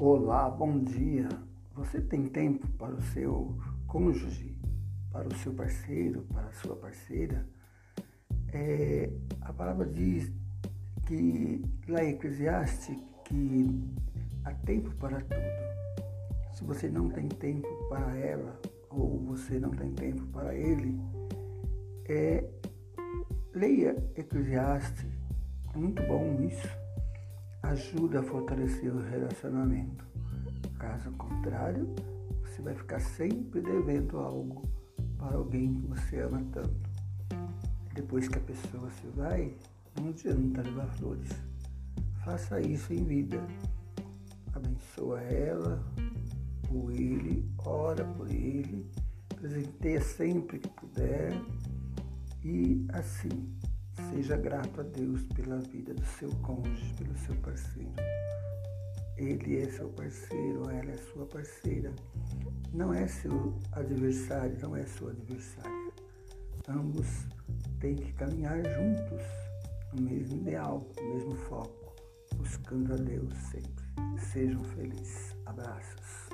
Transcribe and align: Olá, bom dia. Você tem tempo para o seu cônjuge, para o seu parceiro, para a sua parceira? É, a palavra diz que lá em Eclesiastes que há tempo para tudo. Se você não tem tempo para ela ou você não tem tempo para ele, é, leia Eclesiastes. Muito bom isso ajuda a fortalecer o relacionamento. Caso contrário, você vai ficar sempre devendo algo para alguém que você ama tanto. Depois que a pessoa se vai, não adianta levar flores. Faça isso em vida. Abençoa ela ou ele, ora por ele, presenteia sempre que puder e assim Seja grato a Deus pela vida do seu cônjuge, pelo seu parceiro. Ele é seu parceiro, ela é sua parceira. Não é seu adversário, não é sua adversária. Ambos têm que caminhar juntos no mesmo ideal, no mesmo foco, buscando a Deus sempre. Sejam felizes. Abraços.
Olá, 0.00 0.48
bom 0.48 0.78
dia. 0.78 1.28
Você 1.74 2.00
tem 2.00 2.26
tempo 2.26 2.68
para 2.78 2.94
o 2.94 3.02
seu 3.02 3.58
cônjuge, 3.88 4.56
para 5.10 5.26
o 5.26 5.34
seu 5.38 5.52
parceiro, 5.52 6.22
para 6.32 6.46
a 6.46 6.52
sua 6.52 6.76
parceira? 6.76 7.44
É, 8.52 9.10
a 9.40 9.52
palavra 9.52 9.84
diz 9.86 10.30
que 11.04 11.64
lá 11.88 12.04
em 12.04 12.10
Eclesiastes 12.10 12.96
que 13.24 13.84
há 14.44 14.52
tempo 14.54 14.88
para 15.00 15.20
tudo. 15.20 16.54
Se 16.54 16.62
você 16.62 16.88
não 16.88 17.08
tem 17.08 17.26
tempo 17.26 17.68
para 17.88 18.16
ela 18.18 18.56
ou 18.90 19.18
você 19.24 19.58
não 19.58 19.70
tem 19.70 19.90
tempo 19.94 20.24
para 20.26 20.54
ele, 20.54 20.96
é, 22.08 22.48
leia 23.52 23.96
Eclesiastes. 24.14 25.10
Muito 25.74 26.00
bom 26.04 26.40
isso 26.42 26.87
ajuda 27.62 28.20
a 28.20 28.22
fortalecer 28.22 28.94
o 28.94 29.00
relacionamento. 29.00 30.04
Caso 30.78 31.10
contrário, 31.12 31.88
você 32.42 32.62
vai 32.62 32.74
ficar 32.74 33.00
sempre 33.00 33.60
devendo 33.60 34.18
algo 34.18 34.62
para 35.16 35.36
alguém 35.36 35.74
que 35.74 35.86
você 35.86 36.20
ama 36.20 36.42
tanto. 36.52 36.88
Depois 37.94 38.28
que 38.28 38.38
a 38.38 38.42
pessoa 38.42 38.90
se 38.90 39.06
vai, 39.08 39.54
não 39.98 40.08
adianta 40.08 40.62
levar 40.62 40.86
flores. 40.96 41.30
Faça 42.24 42.60
isso 42.60 42.92
em 42.92 43.04
vida. 43.04 43.40
Abençoa 44.54 45.20
ela 45.20 45.84
ou 46.72 46.90
ele, 46.90 47.48
ora 47.58 48.04
por 48.04 48.30
ele, 48.30 48.86
presenteia 49.34 50.00
sempre 50.00 50.58
que 50.58 50.68
puder 50.68 51.32
e 52.44 52.86
assim 52.92 53.48
Seja 54.10 54.36
grato 54.36 54.80
a 54.80 54.84
Deus 54.84 55.22
pela 55.34 55.58
vida 55.58 55.92
do 55.92 56.04
seu 56.04 56.30
cônjuge, 56.42 56.94
pelo 56.94 57.16
seu 57.18 57.34
parceiro. 57.36 57.92
Ele 59.16 59.58
é 59.58 59.68
seu 59.70 59.88
parceiro, 59.88 60.70
ela 60.70 60.92
é 60.92 60.96
sua 60.96 61.26
parceira. 61.26 61.92
Não 62.72 62.94
é 62.94 63.06
seu 63.08 63.58
adversário, 63.72 64.56
não 64.62 64.76
é 64.76 64.86
sua 64.86 65.10
adversária. 65.10 65.92
Ambos 66.68 67.06
têm 67.80 67.96
que 67.96 68.12
caminhar 68.12 68.58
juntos 68.58 69.22
no 69.92 70.02
mesmo 70.02 70.36
ideal, 70.36 70.86
no 70.96 71.14
mesmo 71.14 71.34
foco, 71.34 71.96
buscando 72.36 72.92
a 72.92 72.96
Deus 72.96 73.34
sempre. 73.50 73.84
Sejam 74.32 74.62
felizes. 74.64 75.34
Abraços. 75.46 76.28